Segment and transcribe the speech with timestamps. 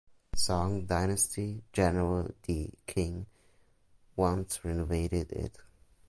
[0.33, 3.23] Song dynasty general Di Qing
[4.15, 5.59] once renovated it.